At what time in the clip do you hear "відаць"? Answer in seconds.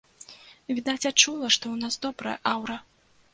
0.77-1.07